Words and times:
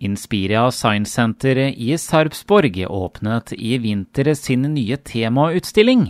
Inspiria 0.00 0.70
Science 0.72 1.12
Center 1.12 1.58
i 1.68 1.92
Sarpsborg 1.98 2.86
åpnet 2.88 3.52
i 3.52 3.76
vinter 3.78 4.32
sin 4.34 4.62
nye 4.72 4.96
temautstilling. 4.96 6.06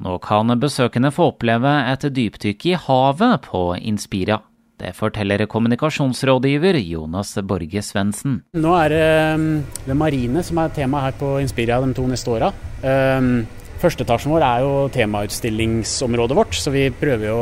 Nå 0.00 0.16
kan 0.24 0.48
besøkende 0.60 1.10
få 1.14 1.28
oppleve 1.34 1.70
et 1.92 2.06
dypdykk 2.16 2.66
i 2.72 2.78
havet 2.86 3.44
på 3.44 3.66
Inspiria. 3.76 4.40
Det 4.80 4.90
forteller 4.96 5.44
kommunikasjonsrådgiver 5.46 6.80
Jonas 6.80 7.36
Borge 7.46 7.82
Svendsen. 7.84 8.40
Nå 8.58 8.72
er 8.80 8.90
det 8.90 9.04
um, 9.36 9.44
det 9.86 9.96
marine 9.96 10.42
som 10.42 10.58
er 10.64 10.72
tema 10.74 11.04
her 11.04 11.14
på 11.20 11.36
Inspiria 11.42 11.78
de 11.84 11.92
to 11.94 12.06
neste 12.10 12.32
åra. 12.32 12.50
Um, 12.82 13.44
Førsteetasjen 13.84 14.32
vår 14.32 14.46
er 14.46 14.64
jo 14.64 14.72
temautstillingsområdet 14.94 16.38
vårt, 16.38 16.56
så 16.56 16.72
vi 16.72 16.88
prøver 16.88 17.28
jo 17.28 17.40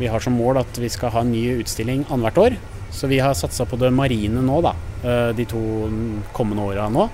Vi 0.00 0.08
har 0.08 0.20
som 0.20 0.32
mål 0.32 0.56
at 0.62 0.78
vi 0.80 0.88
skal 0.88 1.10
ha 1.12 1.20
en 1.20 1.32
ny 1.32 1.60
utstilling 1.60 2.06
annethvert 2.08 2.38
år. 2.44 2.54
Så 2.92 3.10
vi 3.10 3.20
har 3.22 3.36
satsa 3.38 3.66
på 3.68 3.78
det 3.80 3.92
marine 3.94 4.42
nå, 4.44 4.60
da. 4.64 4.74
Uh, 5.04 5.30
de 5.36 5.46
to 5.48 5.62
kommende 6.36 6.66
åra 6.72 6.88
nå. 6.92 7.06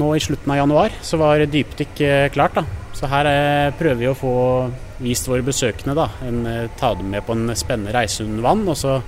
Nå 0.00 0.14
i 0.16 0.22
slutten 0.24 0.54
av 0.54 0.62
januar 0.62 0.94
så 1.04 1.18
var 1.20 1.44
dypdykk 1.44 2.02
uh, 2.06 2.28
klart, 2.32 2.56
da. 2.60 2.64
Så 2.96 3.10
her 3.10 3.28
uh, 3.28 3.74
prøver 3.78 4.00
vi 4.00 4.10
å 4.10 4.16
få 4.16 4.34
vist 5.02 5.28
våre 5.28 5.44
besøkende, 5.44 5.96
da. 5.98 6.08
En, 6.28 6.42
ta 6.78 6.94
dem 6.94 7.10
med 7.12 7.26
på 7.26 7.36
en 7.36 7.54
spennende 7.58 7.94
reise 7.96 8.24
under 8.24 8.46
vann. 8.46 8.66
Og 8.70 8.78
så 8.78 9.00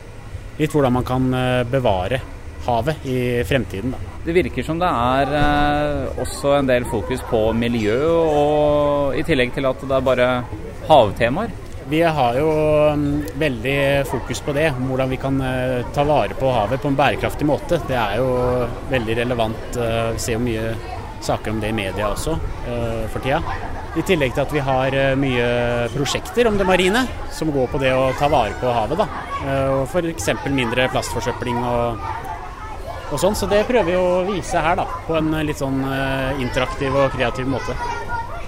litt 0.59 0.75
hvordan 0.75 0.99
man 0.99 1.07
kan 1.07 1.29
bevare 1.71 2.21
havet 2.65 3.07
i 3.09 3.19
fremtiden, 3.47 3.95
da. 3.95 4.15
Det 4.25 4.35
virker 4.37 4.65
som 4.65 4.81
det 4.81 4.89
er 4.89 5.35
eh, 5.41 6.21
også 6.23 6.57
en 6.59 6.71
del 6.71 6.87
fokus 6.89 7.23
på 7.29 7.41
miljø, 7.57 7.99
og 8.09 9.19
i 9.19 9.25
tillegg 9.27 9.53
til 9.57 9.69
at 9.69 9.85
det 9.85 9.99
er 9.99 10.07
bare 10.09 10.29
havtemaer. 10.89 11.53
Vi 11.89 12.01
har 12.03 12.37
jo 12.39 12.49
um, 12.93 13.23
veldig 13.37 14.07
fokus 14.09 14.41
på 14.41 14.55
det, 14.57 14.71
hvordan 14.79 15.11
vi 15.11 15.19
kan 15.21 15.37
uh, 15.41 15.85
ta 15.93 16.05
vare 16.09 16.37
på 16.39 16.49
havet 16.53 16.81
på 16.81 16.89
en 16.89 16.97
bærekraftig 16.97 17.45
måte. 17.49 17.81
Det 17.89 17.99
er 17.99 18.17
jo 18.23 18.29
veldig 18.89 19.17
relevant. 19.21 19.77
Uh, 19.77 20.15
vi 20.15 20.23
ser 20.25 20.39
jo 20.39 20.45
mye 20.47 20.73
saker 21.25 21.53
om 21.53 21.61
det 21.61 21.73
i 21.73 21.77
media 21.77 22.09
også 22.09 22.39
uh, 22.41 23.05
for 23.13 23.21
tida. 23.21 23.43
I 23.95 24.03
tillegg 24.03 24.33
til 24.35 24.43
at 24.43 24.53
vi 24.57 24.63
har 24.65 24.97
mye 25.21 25.45
prosjekter 25.93 26.49
om 26.51 26.57
det 26.59 26.65
marine, 26.67 27.05
som 27.31 27.53
går 27.55 27.69
på 27.71 27.79
det 27.79 27.93
å 27.95 28.09
ta 28.19 28.27
vare 28.33 28.57
på 28.59 28.73
havet. 28.75 28.99
da. 28.99 29.07
F.eks. 29.85 30.33
mindre 30.51 30.89
plastforsøpling 30.91 31.61
og 31.63 32.01
og 33.13 33.21
sånn, 33.21 33.37
Så 33.37 33.47
det 33.47 33.67
prøver 33.69 33.93
vi 33.93 33.95
å 33.95 34.25
vise 34.27 34.59
her 34.59 34.75
da, 34.81 34.89
på 35.07 35.15
en 35.15 35.31
litt 35.47 35.61
sånn 35.61 35.85
uh, 35.87 36.35
interaktiv 36.43 36.97
og 36.99 37.13
kreativ 37.15 37.47
måte. 37.47 37.77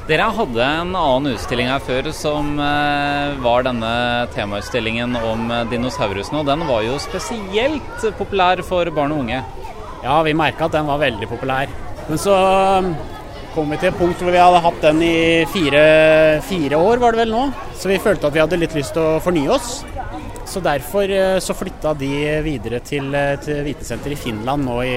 Dere 0.07 0.29
hadde 0.31 0.63
en 0.63 0.93
annen 0.95 1.33
utstilling 1.33 1.67
her 1.67 1.81
før 1.83 2.13
som 2.15 2.53
uh, 2.61 3.35
var 3.43 3.65
denne 3.67 3.91
temautstillingen 4.37 5.17
om 5.19 5.51
dinosaurusene. 5.67 6.45
Og 6.45 6.47
den 6.47 6.63
var 6.69 6.85
jo 6.87 7.01
spesielt 7.03 8.07
populær 8.15 8.63
for 8.69 8.87
barn 8.95 9.17
og 9.17 9.25
unge. 9.25 9.41
Ja, 10.05 10.21
vi 10.23 10.37
merka 10.39 10.69
at 10.69 10.77
den 10.77 10.87
var 10.87 11.03
veldig 11.03 11.27
populær. 11.27 11.73
Men 12.07 12.23
så 12.23 12.37
um, 12.79 12.93
kom 13.57 13.75
vi 13.75 13.81
til 13.83 13.91
et 13.91 13.99
punkt 13.99 14.23
hvor 14.23 14.31
vi 14.31 14.39
hadde 14.39 14.63
hatt 14.63 14.79
den 14.85 15.03
i 15.03 15.19
fire, 15.51 15.83
fire 16.47 16.79
år, 16.79 17.03
var 17.03 17.17
det 17.17 17.25
vel 17.25 17.35
nå. 17.35 17.49
Så 17.75 17.91
vi 17.91 17.99
følte 17.99 18.31
at 18.31 18.37
vi 18.37 18.45
hadde 18.45 18.63
litt 18.63 18.79
lyst 18.79 18.95
til 18.95 19.03
å 19.03 19.21
fornye 19.25 19.51
oss. 19.59 19.81
Så 20.47 20.63
Derfor 20.63 21.11
eh, 21.11 21.39
så 21.43 21.55
flytta 21.59 21.93
de 21.99 22.09
videre 22.45 22.79
til, 22.87 23.11
et 23.19 23.47
vitensenter 23.67 24.15
i 24.15 24.19
Finland 24.19 24.67
nå 24.67 24.79
i, 24.87 24.97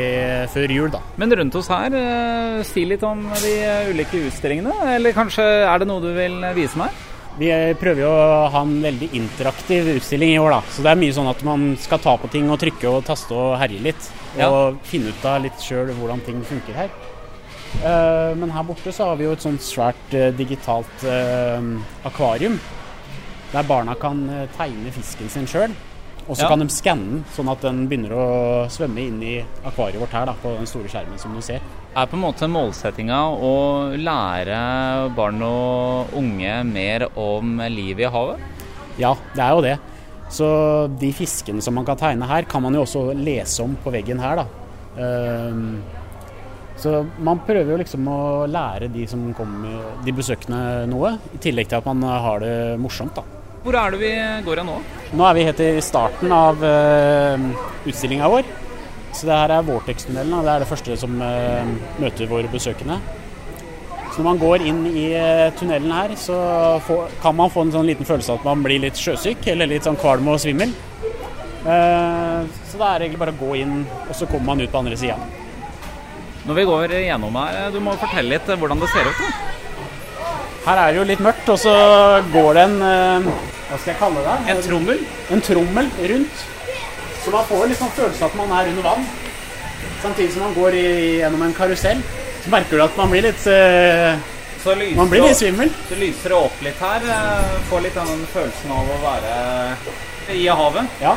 før 0.53 0.71
jul. 0.71 0.89
da. 0.93 1.01
Men 1.17 1.33
rundt 1.41 1.57
oss 1.57 1.69
her, 1.73 1.93
eh, 1.97 2.61
si 2.67 2.85
litt 2.85 3.03
om 3.03 3.25
de 3.41 3.53
ulike 3.89 4.21
utstillingene. 4.29 4.75
Eller 4.95 5.15
kanskje 5.17 5.45
er 5.65 5.81
det 5.81 5.89
noe 5.89 6.03
du 6.03 6.11
vil 6.13 6.39
vise 6.57 6.79
meg? 6.79 6.93
Vi 7.39 7.49
prøver 7.79 8.03
jo 8.03 8.09
å 8.11 8.47
ha 8.51 8.61
en 8.65 8.79
veldig 8.83 9.11
interaktiv 9.15 9.87
utstilling 9.95 10.33
i 10.35 10.39
år, 10.41 10.57
da. 10.57 10.61
Så 10.75 10.83
det 10.85 10.91
er 10.91 10.99
mye 11.01 11.15
sånn 11.15 11.29
at 11.31 11.43
man 11.47 11.69
skal 11.79 12.01
ta 12.03 12.17
på 12.19 12.29
ting 12.31 12.49
og 12.51 12.59
trykke 12.61 12.89
og 12.91 13.05
taste 13.07 13.33
og 13.33 13.53
herje 13.61 13.83
litt. 13.89 14.09
Og 14.35 14.41
ja. 14.41 14.73
finne 14.85 15.13
ut 15.13 15.29
av 15.29 15.39
litt 15.45 15.63
sjøl 15.63 15.93
hvordan 15.95 16.25
ting 16.25 16.43
funker 16.45 16.83
her. 16.83 16.91
Men 18.35 18.49
her 18.49 18.65
borte 18.65 18.91
så 18.91 19.11
har 19.11 19.19
vi 19.19 19.27
jo 19.27 19.35
et 19.37 19.43
sånt 19.45 19.61
svært 19.63 20.15
digitalt 20.35 21.05
akvarium 22.09 22.57
der 23.53 23.65
barna 23.69 23.95
kan 23.99 24.25
eh, 24.29 24.49
tegne 24.57 24.91
fisken 24.93 25.31
sin 25.31 25.49
sjøl. 25.49 25.73
Og 26.29 26.37
så 26.37 26.45
ja. 26.45 26.49
kan 26.51 26.61
de 26.61 26.67
skanne 26.69 27.05
den, 27.09 27.21
sånn 27.33 27.49
at 27.49 27.63
den 27.65 27.85
begynner 27.89 28.11
å 28.13 28.25
svømme 28.69 29.01
inn 29.01 29.17
i 29.25 29.35
akvariet 29.65 29.97
vårt 29.97 30.13
her 30.13 30.27
da, 30.29 30.35
på 30.37 30.51
den 30.59 30.69
store 30.69 30.91
skjermen 30.91 31.17
som 31.17 31.33
du 31.33 31.41
ser. 31.41 31.63
Er 31.97 32.05
på 32.05 32.19
en 32.19 32.21
måte 32.21 32.49
målsettinga 32.51 33.17
å 33.33 33.53
lære 33.97 34.59
barn 35.17 35.41
og 35.41 36.13
unge 36.19 36.59
mer 36.69 37.07
om 37.17 37.57
livet 37.73 38.05
i 38.05 38.11
havet? 38.13 38.67
Ja, 39.01 39.15
det 39.33 39.41
er 39.41 39.55
jo 39.55 39.63
det. 39.65 39.77
Så 40.29 40.49
de 41.01 41.09
fiskene 41.17 41.65
som 41.65 41.73
man 41.79 41.87
kan 41.87 41.97
tegne 41.97 42.29
her, 42.29 42.45
kan 42.45 42.61
man 42.61 42.77
jo 42.77 42.85
også 42.85 43.07
lese 43.17 43.65
om 43.65 43.73
på 43.81 43.93
veggen 43.95 44.21
her, 44.21 44.43
da. 44.43 44.45
Um, 44.99 45.79
så 46.79 47.01
man 47.25 47.41
prøver 47.47 47.73
jo 47.73 47.79
liksom 47.81 48.05
å 48.07 48.21
lære 48.47 48.91
de 48.93 49.07
som 49.09 49.25
kommer, 49.33 49.97
de 50.05 50.13
besøkende 50.15 50.61
noe, 50.91 51.15
i 51.33 51.41
tillegg 51.41 51.71
til 51.71 51.81
at 51.81 51.89
man 51.89 52.05
har 52.05 52.45
det 52.45 52.55
morsomt, 52.85 53.17
da. 53.17 53.38
Hvor 53.63 53.75
er 53.75 53.91
det 53.91 53.99
vi 53.99 54.09
går 54.45 54.61
av 54.61 54.67
nå? 54.69 54.77
Nå 55.19 55.25
er 55.27 55.35
vi 55.35 55.43
helt 55.43 55.61
i 55.63 55.69
starten 55.83 56.31
av 56.31 56.61
uh, 56.63 57.47
utstillinga 57.89 58.29
vår. 58.31 58.47
Så 59.11 59.27
det 59.27 59.35
her 59.35 59.51
er 59.51 59.65
Vortex-tunnelen. 59.67 60.35
Det 60.45 60.53
er 60.53 60.63
det 60.63 60.69
første 60.69 60.95
som 61.01 61.17
uh, 61.19 61.73
møter 61.99 62.29
våre 62.29 62.51
besøkende. 62.51 62.99
Så 64.13 64.21
når 64.21 64.27
man 64.29 64.39
går 64.39 64.63
inn 64.69 64.79
i 64.87 65.09
uh, 65.11 65.49
tunnelen 65.59 65.91
her, 65.91 66.15
så 66.19 66.37
får, 66.87 67.11
kan 67.25 67.35
man 67.35 67.51
få 67.51 67.67
en 67.67 67.75
sånn 67.75 67.89
liten 67.89 68.07
følelse 68.07 68.31
av 68.31 68.39
at 68.39 68.47
man 68.47 68.63
blir 68.63 68.79
litt 68.85 68.99
sjøsyk, 68.99 69.43
eller 69.51 69.73
litt 69.73 69.89
sånn 69.89 69.99
kvalm 69.99 70.31
og 70.31 70.39
svimmel. 70.39 70.71
Så 71.59 72.79
det 72.79 72.87
er 72.87 73.03
egentlig 73.03 73.19
bare 73.19 73.33
å 73.35 73.41
gå 73.41 73.57
inn, 73.59 73.81
og 74.07 74.13
så 74.15 74.25
kommer 74.29 74.53
man 74.53 74.63
ut 74.63 74.71
på 74.71 74.79
andre 74.79 74.95
sida. 74.97 75.19
Når 76.47 76.55
vi 76.55 76.63
går 76.69 76.93
gjennom 77.03 77.35
her, 77.35 77.67
du 77.75 77.81
må 77.83 77.97
fortelle 77.99 78.37
litt 78.37 78.47
hvordan 78.47 78.79
det 78.79 78.87
ser 78.93 79.11
ut? 79.11 79.19
Da. 79.19 79.49
Her 80.69 80.83
er 80.85 80.93
det 80.93 81.01
jo 81.01 81.07
litt 81.09 81.21
mørkt, 81.25 81.47
og 81.49 81.57
så 81.57 81.73
går 82.29 82.51
det 82.59 82.67
en 82.69 82.81
hva 83.69 83.77
skal 83.77 83.91
jeg 83.91 83.99
kalle 83.99 84.21
det? 84.25 84.35
En 84.49 84.61
trommel? 84.65 85.01
En 85.29 85.41
trommel 85.45 85.89
rundt. 86.11 86.39
Så 87.21 87.33
man 87.35 87.43
får 87.45 87.67
liksom 87.69 87.91
følelsen 87.93 88.25
at 88.25 88.37
man 88.39 88.53
er 88.57 88.69
under 88.71 88.87
vann. 88.87 89.03
Samtidig 90.01 90.31
som 90.33 90.47
man 90.47 90.55
går 90.55 90.77
i, 90.79 90.87
gjennom 91.19 91.43
en 91.45 91.53
karusell. 91.53 92.01
Så 92.41 92.49
merker 92.49 92.79
du 92.79 92.83
at 92.87 92.97
man 92.97 93.13
blir 93.13 93.27
litt 93.27 93.45
uh, 93.45 94.17
Man 94.97 95.11
blir 95.11 95.27
litt 95.27 95.37
svimmel. 95.37 95.69
Så 95.85 95.99
lyser 96.01 96.33
det 96.33 96.39
opp 96.39 96.63
litt 96.65 96.81
her. 96.81 97.05
Eh, 97.13 97.59
får 97.69 97.85
litt 97.85 97.99
den 97.99 98.25
følelsen 98.33 98.73
av 98.73 98.89
å 98.89 98.99
være 99.05 99.35
i 100.33 100.47
havet. 100.49 100.97
Ja. 101.03 101.13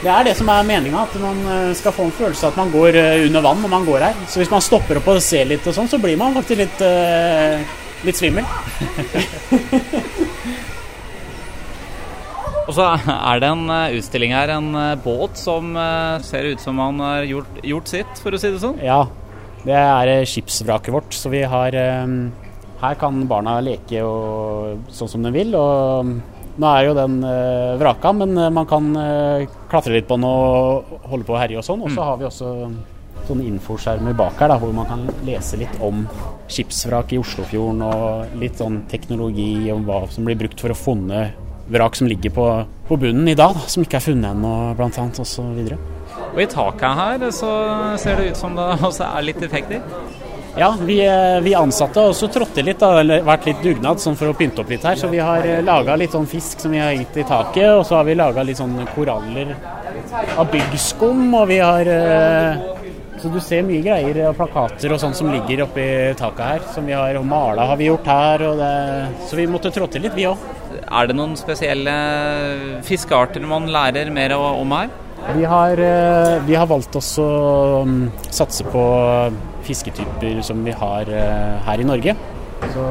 Det 0.00 0.12
er 0.12 0.28
det 0.30 0.36
som 0.38 0.48
er 0.52 0.64
meninga, 0.68 1.04
at 1.04 1.20
man 1.20 1.44
eh, 1.52 1.70
skal 1.76 1.92
få 1.92 2.08
en 2.08 2.16
følelse 2.16 2.46
av 2.46 2.54
at 2.54 2.62
man 2.62 2.72
går 2.72 2.96
under 3.26 3.44
vann 3.44 3.60
når 3.60 3.74
man 3.74 3.84
går 3.84 4.08
her. 4.08 4.22
Så 4.32 4.40
hvis 4.40 4.52
man 4.52 4.64
stopper 4.64 5.02
opp 5.02 5.12
og 5.12 5.20
ser 5.24 5.44
litt 5.52 5.68
og 5.68 5.76
sånn, 5.76 5.92
så 5.92 6.00
blir 6.00 6.16
man 6.20 6.36
faktisk 6.40 6.64
litt, 6.64 6.86
litt 8.04 8.18
svimmel. 8.18 8.44
Og 12.66 12.74
så 12.74 12.86
er 12.98 13.42
det 13.42 13.48
en 13.48 13.68
eh, 13.70 13.96
utstilling 14.00 14.34
her, 14.34 14.50
en 14.56 14.72
eh, 14.74 14.96
båt 14.98 15.38
som 15.38 15.70
eh, 15.78 16.22
ser 16.26 16.48
ut 16.50 16.62
som 16.62 16.80
han 16.82 16.98
har 17.02 17.26
gjort, 17.28 17.60
gjort 17.62 17.92
sitt, 17.92 18.22
for 18.22 18.34
å 18.34 18.40
si 18.42 18.50
det 18.50 18.62
sånn? 18.62 18.80
Ja, 18.82 19.04
det 19.62 19.76
er 19.76 20.26
skipsvraket 20.26 20.94
vårt. 20.94 21.14
Så 21.14 21.30
vi 21.32 21.44
har 21.46 21.74
Her 22.76 22.96
kan 23.00 23.22
barna 23.26 23.60
leke 23.64 24.02
og, 24.04 24.82
sånn 24.92 25.08
som 25.08 25.22
de 25.22 25.32
vil. 25.34 25.54
og 25.56 26.10
nå 26.56 26.68
er 26.72 26.86
jo 26.86 26.96
den 26.96 27.20
vraka, 27.76 28.12
men 28.16 28.32
man 28.52 28.66
kan 28.68 28.86
klatre 29.68 29.92
litt 29.92 30.06
på 30.08 30.16
den 30.16 30.24
og 30.24 31.00
holde 31.04 31.26
på 31.28 31.34
å 31.34 31.40
herje 31.40 31.60
og 31.60 31.66
sånn. 31.66 31.82
Og 31.84 31.90
så 31.92 32.00
mm. 32.00 32.06
har 32.08 32.20
vi 32.20 32.28
også 32.28 32.52
sånne 33.28 33.46
infoskjermer 33.50 34.16
bak 34.16 34.40
her 34.42 34.52
da, 34.52 34.58
hvor 34.62 34.74
man 34.76 34.88
kan 34.90 35.04
lese 35.26 35.58
litt 35.60 35.80
om 35.84 36.04
skipsvrak 36.52 37.14
i 37.14 37.20
Oslofjorden 37.22 37.82
og 37.86 38.38
litt 38.40 38.60
sånn 38.62 38.82
teknologi 38.90 39.70
om 39.74 39.86
hva 39.88 40.04
som 40.12 40.28
blir 40.28 40.38
brukt 40.40 40.62
for 40.62 40.74
å 40.74 40.78
funne 40.78 41.26
vrak 41.66 41.96
som 41.98 42.06
ligger 42.06 42.30
på, 42.30 42.46
på 42.88 42.96
bunnen 42.96 43.28
i 43.28 43.34
dag, 43.34 43.56
da, 43.56 43.66
som 43.70 43.82
ikke 43.82 43.98
er 43.98 44.04
funnet 44.04 44.36
ennå, 44.36 44.52
annet, 44.78 45.18
osv. 45.22 45.72
Og 46.32 46.42
i 46.42 46.46
taket 46.50 47.00
her 47.00 47.26
så 47.34 47.50
ser 48.00 48.20
det 48.20 48.30
ut 48.30 48.38
som 48.38 48.54
det 48.54 48.68
også 48.86 49.08
er 49.08 49.26
litt 49.26 49.42
effekter? 49.42 49.82
Ja, 50.56 50.74
vi, 50.80 51.06
eh, 51.06 51.40
vi 51.40 51.54
ansatte 51.54 52.00
har 52.00 52.08
også 52.08 52.30
trådt 52.32 52.56
litt, 52.64 52.78
da, 52.80 52.94
eller 53.02 53.24
vært 53.26 53.44
litt 53.44 53.58
dugnad 53.60 54.00
sånn 54.00 54.16
for 54.16 54.32
å 54.32 54.36
pynte 54.36 54.62
opp 54.62 54.70
litt 54.72 54.86
her. 54.88 54.96
Så 54.96 55.10
vi 55.12 55.20
har 55.20 55.44
eh, 55.44 55.60
laga 55.64 55.98
litt 56.00 56.14
sånn 56.16 56.28
fisk 56.30 56.62
som 56.64 56.72
vi 56.72 56.80
har 56.80 56.94
gitt 56.96 57.18
i 57.20 57.26
taket, 57.28 57.68
og 57.74 57.84
så 57.84 57.98
har 57.98 58.06
vi 58.08 58.16
laga 58.16 58.44
litt 58.46 58.56
sånn 58.56 58.78
koraller 58.94 59.52
av 60.38 60.48
byggskum, 60.54 61.26
og 61.36 61.44
vi 61.50 61.60
har 61.60 61.90
eh, 61.92 62.64
så 63.20 63.30
du 63.32 63.38
ser 63.40 63.64
mye 63.66 63.82
greier 63.84 64.18
og 64.28 64.36
plakater 64.38 64.92
og 64.92 65.00
sånt 65.00 65.16
som 65.18 65.30
ligger 65.32 65.64
oppi 65.64 65.86
taket 66.18 66.44
her. 66.44 66.68
Som 66.74 66.88
vi 66.88 66.94
har, 66.96 67.16
og 67.18 67.26
mala 67.28 67.66
har 67.70 67.80
vi 67.80 67.88
gjort 67.88 68.08
her. 68.10 68.44
Det, 68.60 68.70
så 69.28 69.38
vi 69.38 69.48
måtte 69.50 69.72
trå 69.74 69.88
til 69.90 70.06
litt, 70.06 70.16
vi 70.16 70.28
òg. 70.28 70.46
Er 70.86 71.08
det 71.08 71.16
noen 71.16 71.34
spesielle 71.38 71.96
fiskearter 72.86 73.44
man 73.48 73.70
lærer 73.72 74.12
mer 74.14 74.36
om 74.36 74.76
her? 74.76 74.92
Vi 75.34 75.44
har, 75.44 75.80
eh, 75.80 76.42
vi 76.46 76.54
har 76.54 76.68
valgt 76.70 76.96
oss 76.96 77.16
å 77.18 77.82
mm, 77.88 78.02
satse 78.30 78.66
på 78.70 78.82
fisketyper 79.66 80.42
som 80.46 80.60
vi 80.64 80.74
har 80.76 81.08
eh, 81.10 81.56
her 81.66 81.82
i 81.82 81.86
Norge. 81.88 82.14
Så, 82.72 82.84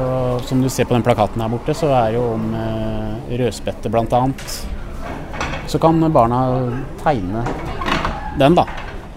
som 0.46 0.60
du 0.62 0.68
ser 0.70 0.84
på 0.86 0.94
den 0.94 1.04
plakaten 1.06 1.42
her 1.42 1.50
borte, 1.50 1.74
så 1.74 1.88
er 1.96 2.12
det 2.12 2.20
jo 2.20 2.26
om 2.34 2.50
eh, 2.54 3.38
rødspette 3.40 3.90
bl.a. 3.92 4.20
Så 5.66 5.80
kan 5.82 6.02
barna 6.12 6.42
tegne 7.02 7.46
den, 8.38 8.58
da. 8.58 8.66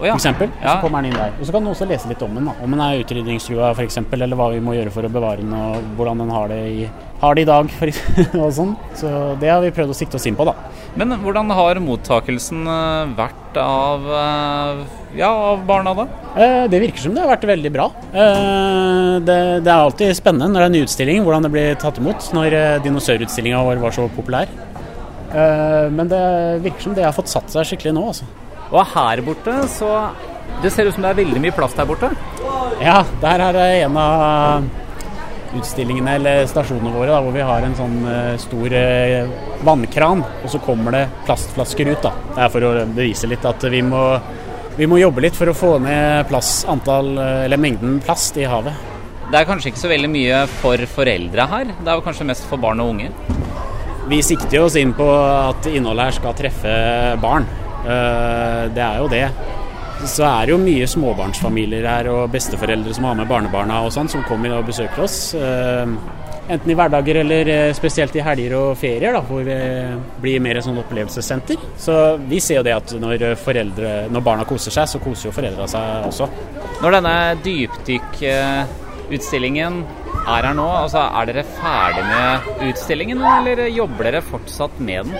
Oh, 0.00 0.08
ja. 0.08 0.16
f.eks. 0.16 0.26
Og 0.40 0.64
så 0.64 0.76
kommer 0.82 1.04
den 1.04 1.12
inn 1.12 1.20
der. 1.20 1.36
Og 1.36 1.46
så 1.46 1.54
kan 1.54 1.66
du 1.66 1.72
også 1.74 1.88
lese 1.90 2.10
litt 2.10 2.22
om 2.24 2.34
den. 2.36 2.48
da. 2.50 2.56
Om 2.64 2.74
den 2.74 2.82
er 2.84 3.04
utrydningstrua 3.04 3.70
f.eks., 3.76 4.00
eller 4.16 4.38
hva 4.38 4.50
vi 4.54 4.64
må 4.64 4.74
gjøre 4.76 4.92
for 4.94 5.06
å 5.06 5.12
bevare 5.12 5.44
den, 5.44 5.52
og 5.54 5.94
hvordan 5.98 6.24
den 6.24 6.34
har 6.34 6.50
det 6.52 6.60
i, 6.70 6.88
har 7.20 7.36
det 7.36 7.44
i 7.44 7.50
dag. 7.50 7.72
og 8.42 8.50
sånn. 8.56 8.74
Så 8.98 9.12
det 9.40 9.52
har 9.52 9.62
vi 9.64 9.74
prøvd 9.76 9.94
å 9.94 9.98
sikte 10.00 10.20
oss 10.20 10.26
inn 10.30 10.38
på, 10.38 10.48
da. 10.48 10.56
Men 10.98 11.14
hvordan 11.22 11.52
har 11.54 11.78
mottakelsen 11.84 12.64
eh, 12.66 13.12
vært 13.18 13.58
av, 13.62 14.08
eh, 14.18 14.80
ja, 15.20 15.30
av 15.52 15.62
barna, 15.68 15.94
da? 15.94 16.06
Eh, 16.34 16.64
det 16.72 16.82
virker 16.82 17.04
som 17.04 17.14
det 17.14 17.22
har 17.22 17.30
vært 17.30 17.46
veldig 17.50 17.72
bra. 17.74 17.86
Det, 18.10 19.38
det 19.62 19.70
er 19.70 19.76
alltid 19.76 20.16
spennende 20.18 20.50
når 20.50 20.58
det 20.58 20.64
er 20.64 20.72
en 20.72 20.76
ny 20.78 20.82
utstilling, 20.86 21.22
hvordan 21.26 21.46
det 21.46 21.52
blir 21.54 21.78
tatt 21.80 22.00
imot. 22.02 22.32
Når 22.34 22.58
dinosaurutstillinga 22.86 23.62
vår 23.68 23.82
var 23.84 23.94
så 23.94 24.08
populær. 24.16 24.50
Men 25.30 26.08
det 26.10 26.22
virker 26.64 26.88
som 26.88 26.94
det 26.96 27.04
har 27.06 27.14
fått 27.14 27.30
satt 27.30 27.52
seg 27.52 27.68
skikkelig 27.68 27.94
nå, 27.94 28.06
altså. 28.10 28.26
Og 28.70 28.84
her 28.94 29.22
borte 29.26 29.56
så 29.70 29.90
Det 30.62 30.70
ser 30.72 30.86
ut 30.86 30.94
som 30.94 31.04
det 31.04 31.12
er 31.12 31.20
veldig 31.22 31.40
mye 31.42 31.54
plass 31.56 31.74
der 31.78 31.88
borte? 31.88 32.10
Ja, 32.82 33.00
der 33.22 33.42
er 33.46 33.58
en 33.64 33.96
av 34.00 34.64
utstillingene 35.56 36.14
eller 36.18 36.44
stasjonene 36.50 36.92
våre 36.94 37.10
da, 37.10 37.20
hvor 37.24 37.34
vi 37.34 37.44
har 37.44 37.64
en 37.64 37.76
sånn 37.78 37.96
uh, 38.06 38.36
stor 38.40 38.74
uh, 38.74 39.32
vannkran, 39.66 40.22
og 40.22 40.52
så 40.52 40.60
kommer 40.62 40.94
det 40.94 41.02
plastflasker 41.26 41.90
ut. 41.90 42.04
da. 42.04 42.12
Det 42.36 42.44
er 42.44 42.52
for 42.54 42.66
å 42.66 42.72
bevise 42.86 43.30
litt 43.30 43.46
at 43.48 43.66
vi 43.72 43.82
må, 43.86 44.04
vi 44.78 44.88
må 44.90 45.00
jobbe 45.00 45.24
litt 45.26 45.38
for 45.38 45.50
å 45.50 45.56
få 45.56 45.72
ned 45.82 46.28
plass, 46.30 46.60
antall, 46.70 47.12
uh, 47.18 47.44
eller 47.46 47.60
mengden 47.60 47.98
plast 48.04 48.38
i 48.38 48.46
havet. 48.50 48.86
Det 49.30 49.38
er 49.40 49.46
kanskje 49.46 49.70
ikke 49.70 49.84
så 49.84 49.90
veldig 49.90 50.10
mye 50.10 50.44
for 50.60 50.86
foreldre 50.94 51.48
her, 51.54 51.74
det 51.78 51.90
er 51.90 52.06
kanskje 52.06 52.28
mest 52.30 52.46
for 52.50 52.62
barn 52.62 52.82
og 52.82 52.94
unge? 52.94 53.10
Vi 54.10 54.22
sikter 54.26 54.64
oss 54.64 54.74
inn 54.78 54.94
på 54.96 55.06
at 55.06 55.66
innholdet 55.70 56.08
her 56.08 56.16
skal 56.16 56.38
treffe 56.38 56.72
barn. 57.22 57.46
Eh, 57.84 58.64
det 58.74 58.84
er 58.84 58.98
jo 59.00 59.08
det. 59.10 59.28
Så 60.08 60.24
er 60.24 60.46
det 60.48 60.54
jo 60.54 60.58
mye 60.62 60.86
småbarnsfamilier 60.88 61.84
her 61.84 62.08
og 62.12 62.30
besteforeldre 62.32 62.94
som 62.96 63.04
har 63.08 63.16
med 63.18 63.28
barnebarna 63.28 63.82
og 63.84 63.92
sånn, 63.92 64.08
som 64.08 64.24
kommer 64.28 64.50
og 64.56 64.66
besøker 64.70 65.00
oss. 65.04 65.18
Eh, 65.36 65.86
enten 66.50 66.70
i 66.72 66.78
hverdager 66.78 67.16
eller 67.20 67.44
eh, 67.52 67.74
spesielt 67.76 68.16
i 68.16 68.24
helger 68.24 68.52
og 68.58 68.78
ferier, 68.80 69.12
da, 69.14 69.20
hvor 69.26 69.42
vi 69.46 69.56
blir 70.24 70.42
mer 70.42 70.56
et 70.58 70.66
sånn 70.66 70.80
opplevelsessenter. 70.80 71.56
Så 71.78 71.92
vi 72.24 72.38
ser 72.40 72.56
jo 72.60 72.66
det 72.66 72.78
at 72.78 72.88
når, 73.00 73.16
foreldre, 73.40 73.88
når 74.12 74.20
barna 74.24 74.44
koser 74.48 74.72
seg, 74.74 74.86
så 74.88 74.98
koser 75.04 75.24
jo 75.28 75.36
foreldra 75.36 75.66
seg 75.70 75.84
også. 76.08 76.24
Når 76.80 76.90
denne 76.96 77.16
dypdykkutstillingen 77.44 79.74
er 80.26 80.42
her 80.48 80.54
nå. 80.56 80.68
Altså, 80.84 81.00
er 81.20 81.24
dere 81.30 81.44
ferdig 81.58 82.04
med 82.08 82.28
utstillingen, 82.70 83.18
eller 83.36 83.56
jobber 83.68 84.02
dere 84.08 84.22
fortsatt 84.24 84.74
med 84.80 84.98
den? 85.10 85.16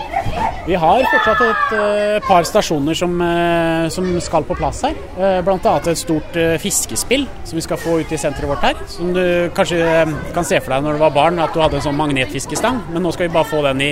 Vi 0.66 0.76
har 0.76 1.06
fortsatt 1.08 1.40
et 1.44 1.70
uh, 1.72 2.16
par 2.26 2.44
stasjoner 2.48 2.96
som, 2.98 3.14
uh, 3.22 3.86
som, 3.92 4.06
skal 4.22 4.44
på 4.46 4.56
plass 4.58 4.82
her. 4.86 4.98
Uh, 5.16 5.38
Bl.a. 5.46 5.76
et 5.78 5.98
stort 5.98 6.36
fiskespill 6.62 7.24
som 7.48 7.58
vi 7.58 7.64
skal 7.64 7.80
få 7.80 7.98
ut 8.02 8.12
i 8.12 8.18
senteret 8.20 8.50
vårt 8.50 8.66
her. 8.68 8.82
Som 8.90 9.14
du 9.16 9.22
kanskje 9.56 9.80
kan 10.36 10.46
se 10.46 10.60
for 10.60 10.74
deg 10.74 10.84
når 10.84 10.98
du 10.98 11.04
var 11.04 11.16
barn, 11.16 11.40
at 11.42 11.56
du 11.56 11.62
hadde 11.62 11.80
en 11.80 11.86
sånn 11.88 11.98
magnetfiskestang. 12.00 12.84
Men 12.92 13.06
nå 13.06 13.14
skal 13.16 13.28
vi 13.28 13.34
bare 13.38 13.50
få 13.50 13.62
den 13.70 13.86
i 13.86 13.90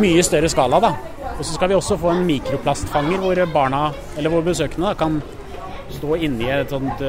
mye 0.00 0.26
større 0.26 0.50
skala. 0.52 0.82
da. 0.82 0.94
Og 1.36 1.44
så 1.44 1.54
skal 1.54 1.70
vi 1.70 1.78
også 1.78 2.00
få 2.00 2.12
en 2.12 2.26
mikroplastfanger 2.28 3.22
hvor 3.22 3.46
barna, 3.54 3.86
eller 4.16 4.34
hvor 4.34 4.44
besøkende, 4.46 4.90
da, 4.90 4.98
kan 4.98 5.22
stå 5.92 6.18
inni 6.24 6.50
et 6.50 6.72
sånt 6.72 7.02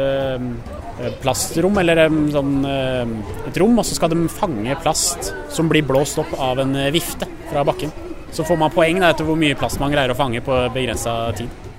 Eh, 1.01 1.13
plastrom, 1.23 1.77
eller 1.81 2.05
sånn, 2.29 2.57
eh, 2.69 3.47
et 3.49 3.57
rom, 3.57 3.79
og 3.79 3.85
så 3.87 3.97
skal 3.97 4.11
de 4.13 4.27
fange 4.29 4.75
plast 4.83 5.33
som 5.49 5.69
blir 5.71 5.85
blåst 5.87 6.19
opp 6.21 6.35
av 6.37 6.59
en 6.61 6.75
eh, 6.77 6.91
vifte 6.93 7.25
fra 7.49 7.63
bakken. 7.65 7.89
Så 8.33 8.43
får 8.43 8.57
man 8.57 8.73
poeng 8.73 8.97
da, 8.97 9.11
etter 9.13 9.27
hvor 9.27 9.37
mye 9.37 9.57
plast 9.57 9.77
man 9.81 9.93
greier 9.93 10.09
å 10.09 10.17
fange 10.17 10.41
på 10.41 10.55
begrensa 10.73 11.13
tid. 11.37 11.72